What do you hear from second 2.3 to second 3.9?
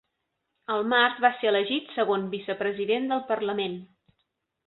vicepresident del parlament.